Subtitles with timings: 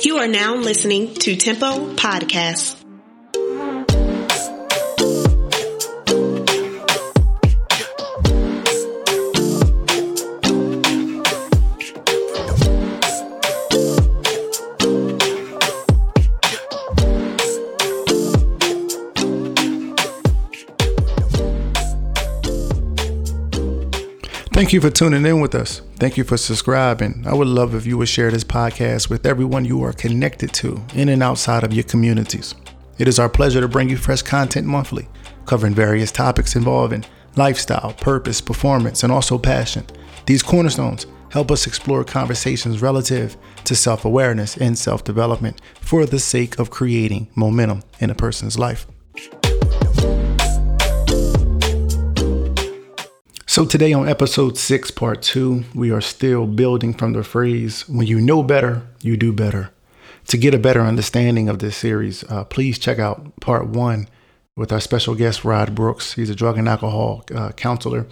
[0.00, 2.77] You are now listening to Tempo Podcast.
[24.58, 25.82] Thank you for tuning in with us.
[26.00, 27.22] Thank you for subscribing.
[27.28, 30.82] I would love if you would share this podcast with everyone you are connected to
[30.94, 32.56] in and outside of your communities.
[32.98, 35.06] It is our pleasure to bring you fresh content monthly,
[35.46, 37.04] covering various topics involving
[37.36, 39.86] lifestyle, purpose, performance, and also passion.
[40.26, 46.18] These cornerstones help us explore conversations relative to self awareness and self development for the
[46.18, 48.88] sake of creating momentum in a person's life.
[53.50, 58.06] So, today on episode six, part two, we are still building from the phrase when
[58.06, 59.70] you know better, you do better.
[60.26, 64.06] To get a better understanding of this series, uh, please check out part one
[64.54, 66.12] with our special guest, Rod Brooks.
[66.12, 68.06] He's a drug and alcohol uh, counselor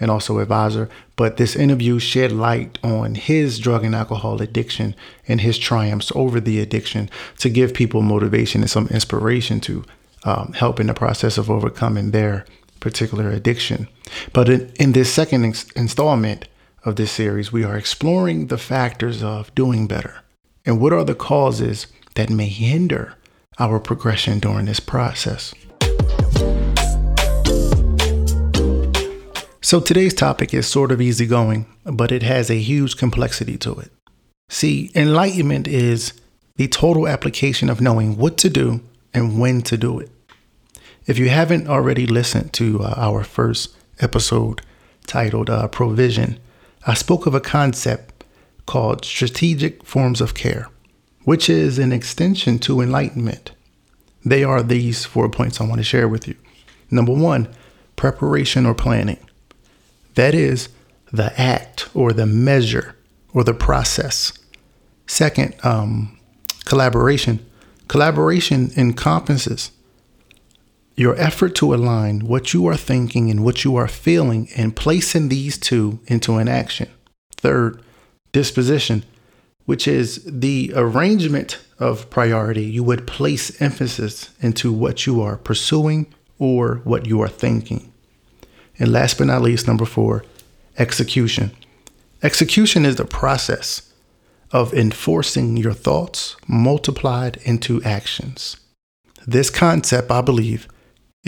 [0.00, 0.88] and also advisor.
[1.16, 4.96] But this interview shed light on his drug and alcohol addiction
[5.28, 9.84] and his triumphs over the addiction to give people motivation and some inspiration to
[10.24, 12.46] um, help in the process of overcoming their
[12.80, 13.88] particular addiction.
[14.32, 16.48] But in, in this second ins- installment
[16.84, 20.22] of this series, we are exploring the factors of doing better
[20.64, 23.14] and what are the causes that may hinder
[23.58, 25.54] our progression during this process.
[29.60, 33.90] So today's topic is sort of easygoing, but it has a huge complexity to it.
[34.48, 36.14] See, enlightenment is
[36.56, 38.80] the total application of knowing what to do
[39.12, 40.10] and when to do it.
[41.08, 44.60] If you haven't already listened to uh, our first episode
[45.06, 46.38] titled uh, Provision,
[46.86, 48.24] I spoke of a concept
[48.66, 50.68] called strategic forms of care,
[51.24, 53.52] which is an extension to enlightenment.
[54.22, 56.34] They are these four points I want to share with you.
[56.90, 57.48] Number one,
[57.96, 59.26] preparation or planning.
[60.14, 60.68] That is
[61.10, 62.96] the act or the measure
[63.32, 64.38] or the process.
[65.06, 66.18] Second, um,
[66.66, 67.46] collaboration.
[67.88, 69.70] Collaboration encompasses
[70.98, 75.28] your effort to align what you are thinking and what you are feeling and placing
[75.28, 76.88] these two into an action.
[77.36, 77.80] Third,
[78.32, 79.04] disposition,
[79.64, 82.64] which is the arrangement of priority.
[82.64, 87.92] You would place emphasis into what you are pursuing or what you are thinking.
[88.80, 90.24] And last but not least, number four,
[90.78, 91.52] execution.
[92.24, 93.92] Execution is the process
[94.50, 98.56] of enforcing your thoughts multiplied into actions.
[99.28, 100.66] This concept, I believe,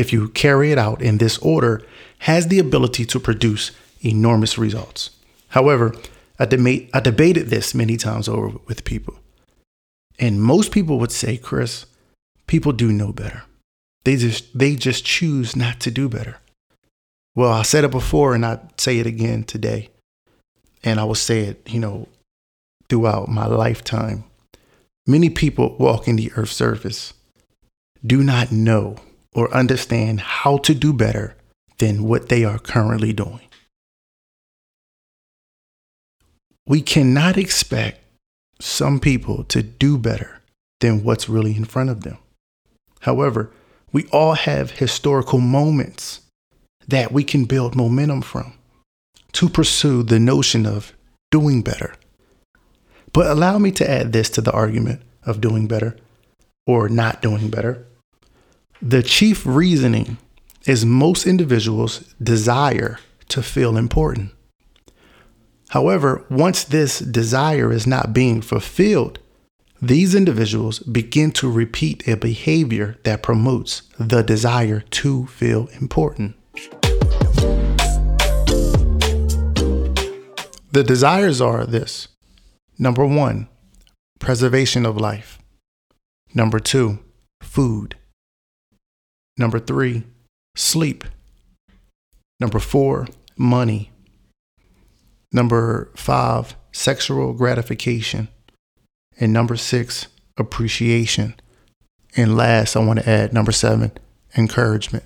[0.00, 1.82] if you carry it out in this order,
[2.20, 3.70] has the ability to produce
[4.02, 5.10] enormous results.
[5.48, 5.94] However,
[6.38, 9.14] I, deba- I debated this many times over with people.
[10.18, 11.84] And most people would say, Chris,
[12.46, 13.42] people do know better.
[14.04, 16.38] They just they just choose not to do better.
[17.36, 19.90] Well, I said it before and I say it again today.
[20.82, 22.08] And I will say it, you know,
[22.88, 24.24] throughout my lifetime.
[25.06, 27.12] Many people walking the earth's surface
[28.04, 28.96] do not know
[29.32, 31.36] or understand how to do better
[31.78, 33.40] than what they are currently doing.
[36.66, 38.00] We cannot expect
[38.60, 40.40] some people to do better
[40.80, 42.18] than what's really in front of them.
[43.00, 43.50] However,
[43.92, 46.20] we all have historical moments
[46.86, 48.52] that we can build momentum from
[49.32, 50.92] to pursue the notion of
[51.30, 51.94] doing better.
[53.12, 55.96] But allow me to add this to the argument of doing better
[56.66, 57.86] or not doing better.
[58.82, 60.16] The chief reasoning
[60.64, 62.98] is most individuals desire
[63.28, 64.30] to feel important.
[65.68, 69.18] However, once this desire is not being fulfilled,
[69.82, 76.36] these individuals begin to repeat a behavior that promotes the desire to feel important.
[80.72, 82.08] The desires are this
[82.78, 83.46] number one,
[84.18, 85.38] preservation of life.
[86.32, 87.00] Number two,
[87.42, 87.96] food.
[89.40, 90.02] Number three,
[90.54, 91.02] sleep.
[92.40, 93.08] Number four,
[93.38, 93.90] money.
[95.32, 98.28] Number five, sexual gratification.
[99.18, 101.34] And number six, appreciation.
[102.18, 103.92] And last, I want to add number seven,
[104.36, 105.04] encouragement.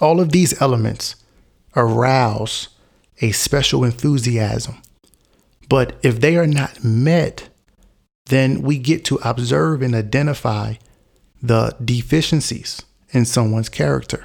[0.00, 1.14] All of these elements
[1.76, 2.70] arouse
[3.22, 4.82] a special enthusiasm.
[5.68, 7.50] But if they are not met,
[8.30, 10.74] then we get to observe and identify
[11.40, 14.24] the deficiencies in someone's character.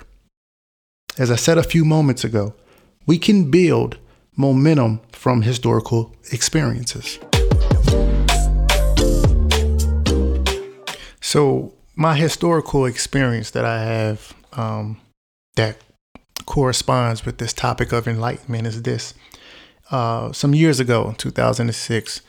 [1.18, 2.54] As I said a few moments ago,
[3.06, 3.98] we can build
[4.36, 7.20] momentum from historical experiences.
[11.20, 15.00] So, my historical experience that I have um,
[15.56, 15.78] that
[16.46, 19.14] corresponds with this topic of enlightenment is this.
[19.92, 22.22] Uh, some years ago, in 2006,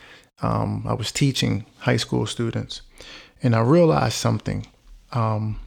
[0.43, 2.83] um, I was teaching high school students,
[3.43, 4.67] and I realized something
[5.13, 5.61] um,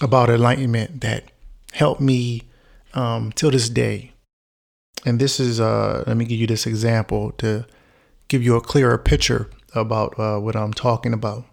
[0.00, 1.24] about enlightenment that
[1.72, 2.42] helped me
[2.94, 4.12] um, till this day.
[5.04, 7.66] And this is, uh, let me give you this example to
[8.28, 11.44] give you a clearer picture about uh, what I'm talking about.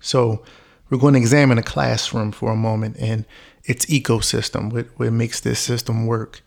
[0.00, 0.44] So,
[0.90, 3.26] we're going to examine a classroom for a moment and
[3.64, 6.42] its ecosystem, what, what makes this system work,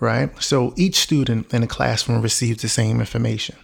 [0.00, 0.30] right?
[0.42, 3.56] So, each student in a classroom receives the same information.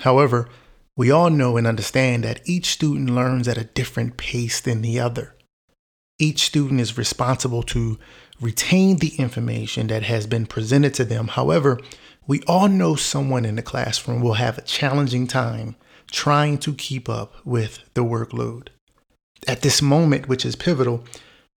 [0.00, 0.48] However,
[0.96, 4.98] we all know and understand that each student learns at a different pace than the
[4.98, 5.35] other.
[6.18, 7.98] Each student is responsible to
[8.40, 11.28] retain the information that has been presented to them.
[11.28, 11.78] However,
[12.26, 15.76] we all know someone in the classroom will have a challenging time
[16.10, 18.68] trying to keep up with the workload.
[19.46, 21.04] At this moment, which is pivotal,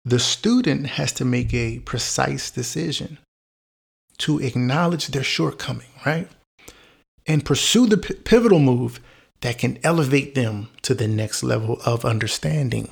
[0.05, 3.19] the student has to make a precise decision
[4.19, 6.29] to acknowledge their shortcoming, right?
[7.27, 9.01] And pursue the p- pivotal move
[9.41, 12.89] that can elevate them to the next level of understanding,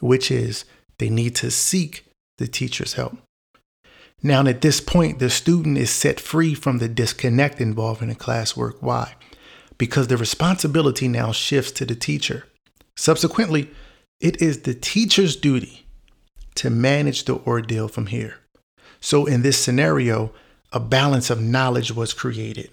[0.00, 0.64] which is
[0.98, 2.04] they need to seek
[2.38, 3.18] the teacher's help.
[4.22, 8.14] Now, at this point, the student is set free from the disconnect involved in the
[8.14, 8.76] classwork.
[8.80, 9.14] Why?
[9.78, 12.44] Because the responsibility now shifts to the teacher.
[12.96, 13.70] Subsequently,
[14.20, 15.86] it is the teacher's duty
[16.56, 18.36] to manage the ordeal from here.
[19.00, 20.32] So, in this scenario,
[20.72, 22.70] a balance of knowledge was created.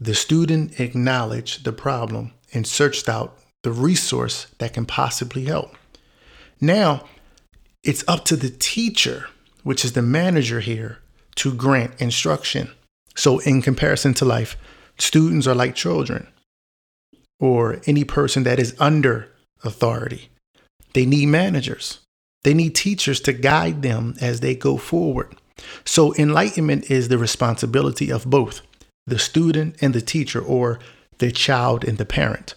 [0.00, 5.76] The student acknowledged the problem and searched out the resource that can possibly help.
[6.60, 7.04] Now,
[7.82, 9.26] it's up to the teacher,
[9.62, 10.98] which is the manager here,
[11.36, 12.70] to grant instruction.
[13.16, 14.56] So, in comparison to life,
[14.98, 16.26] students are like children
[17.38, 19.32] or any person that is under
[19.64, 20.28] authority.
[20.92, 22.00] They need managers.
[22.44, 25.34] They need teachers to guide them as they go forward.
[25.84, 28.60] So, enlightenment is the responsibility of both
[29.06, 30.78] the student and the teacher, or
[31.18, 32.54] the child and the parent.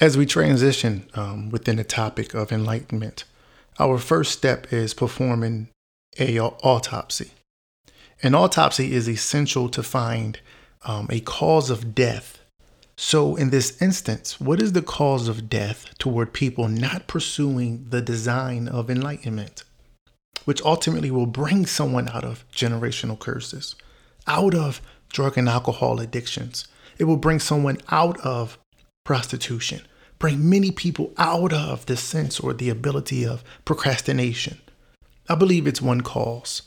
[0.00, 3.24] As we transition um, within the topic of enlightenment,
[3.78, 5.68] our first step is performing
[6.18, 7.30] a autopsy.
[8.22, 10.40] An autopsy is essential to find
[10.84, 12.36] um, a cause of death
[12.98, 18.00] so, in this instance, what is the cause of death toward people not pursuing the
[18.00, 19.64] design of enlightenment,
[20.46, 23.76] which ultimately will bring someone out of generational curses,
[24.26, 26.66] out of drug and alcohol addictions?
[26.98, 28.56] It will bring someone out of
[29.06, 29.80] prostitution,
[30.18, 34.60] bring many people out of the sense or the ability of procrastination.
[35.28, 36.62] I believe it's one cause.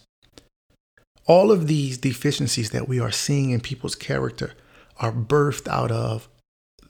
[1.27, 4.53] All of these deficiencies that we are seeing in people's character
[4.97, 6.27] are birthed out of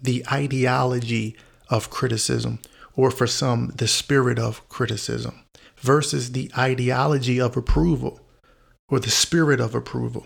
[0.02, 1.36] the ideology
[1.70, 2.60] of criticism,
[2.96, 5.44] or for some, the spirit of criticism,
[5.78, 8.22] versus the ideology of approval
[8.90, 10.26] or the spirit of approval.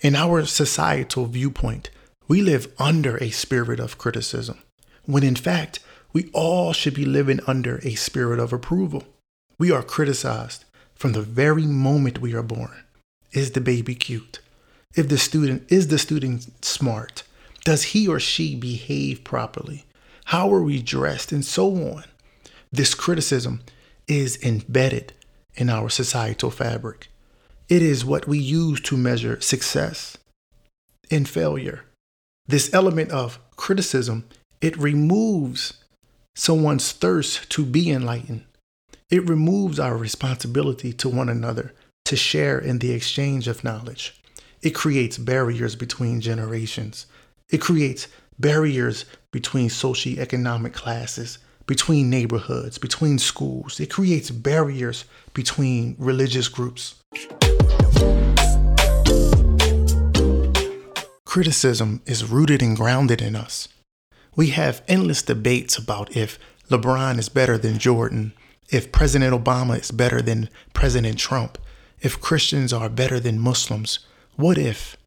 [0.00, 1.90] In our societal viewpoint,
[2.28, 4.58] we live under a spirit of criticism,
[5.04, 5.80] when in fact,
[6.12, 9.04] we all should be living under a spirit of approval.
[9.58, 10.64] We are criticized
[10.94, 12.84] from the very moment we are born.
[13.32, 14.40] Is the baby cute?
[14.94, 17.22] If the student is the student smart?
[17.64, 19.84] Does he or she behave properly?
[20.26, 21.32] How are we dressed?
[21.32, 22.04] And so on.
[22.70, 23.62] This criticism
[24.06, 25.12] is embedded
[25.54, 27.08] in our societal fabric.
[27.68, 30.18] It is what we use to measure success
[31.10, 31.84] and failure.
[32.46, 34.24] This element of criticism,
[34.60, 35.74] it removes
[36.34, 38.44] someone's thirst to be enlightened.
[39.10, 41.72] It removes our responsibility to one another
[42.06, 44.20] to share in the exchange of knowledge.
[44.62, 47.06] It creates barriers between generations.
[47.50, 48.08] It creates
[48.38, 53.78] barriers between socioeconomic classes, between neighborhoods, between schools.
[53.78, 56.96] It creates barriers between religious groups.
[61.32, 63.66] Criticism is rooted and grounded in us.
[64.36, 68.34] We have endless debates about if LeBron is better than Jordan,
[68.68, 71.56] if President Obama is better than President Trump,
[72.02, 74.00] if Christians are better than Muslims,
[74.36, 74.98] what if?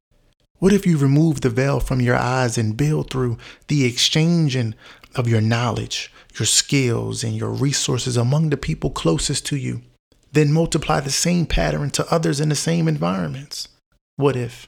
[0.57, 4.73] What if you remove the veil from your eyes and build through the exchanging
[5.13, 9.83] of your knowledge, your skills, and your resources among the people closest to you?
[10.31, 13.67] Then multiply the same pattern to others in the same environments.
[14.15, 14.67] What if?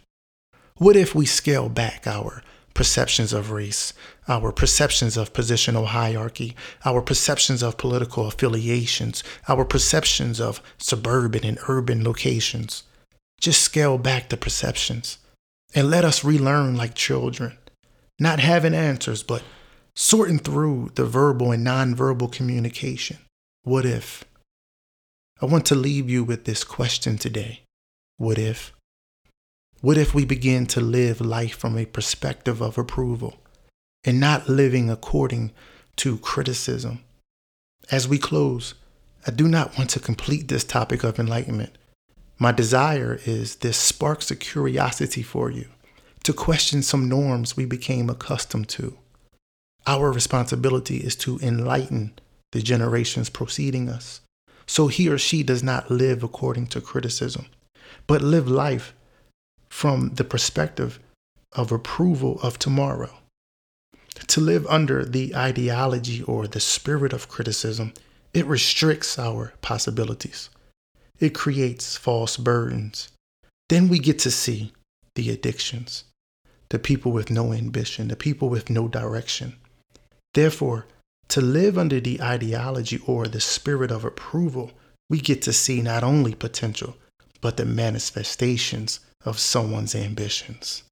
[0.77, 2.43] What if we scale back our
[2.77, 3.91] perceptions of race,
[4.27, 6.55] our perceptions of positional hierarchy,
[6.85, 12.83] our perceptions of political affiliations, our perceptions of suburban and urban locations.
[13.41, 15.17] Just scale back the perceptions
[15.73, 17.57] and let us relearn like children.
[18.19, 19.43] not having answers, but
[19.95, 23.17] sorting through the verbal and nonverbal communication.
[23.63, 24.23] What if?
[25.41, 27.61] I want to leave you with this question today.
[28.17, 28.73] What if?
[29.81, 33.35] What if we begin to live life from a perspective of approval
[34.03, 35.51] and not living according
[35.97, 37.03] to criticism?
[37.91, 38.73] As we close,
[39.27, 41.77] I do not want to complete this topic of enlightenment.
[42.39, 45.67] My desire is this sparks a curiosity for you
[46.23, 48.97] to question some norms we became accustomed to.
[49.85, 52.13] Our responsibility is to enlighten
[52.51, 54.21] the generations preceding us
[54.67, 57.45] so he or she does not live according to criticism,
[58.05, 58.93] but live life
[59.69, 60.99] from the perspective
[61.53, 63.11] of approval of tomorrow.
[64.27, 67.93] To live under the ideology or the spirit of criticism,
[68.33, 70.49] it restricts our possibilities.
[71.19, 73.09] It creates false burdens.
[73.69, 74.73] Then we get to see
[75.15, 76.03] the addictions,
[76.69, 79.55] the people with no ambition, the people with no direction.
[80.33, 80.85] Therefore,
[81.29, 84.71] to live under the ideology or the spirit of approval,
[85.09, 86.95] we get to see not only potential,
[87.41, 90.83] but the manifestations of someone's ambitions.